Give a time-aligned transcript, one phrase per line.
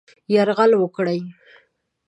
[0.33, 1.19] یرغل وکړي.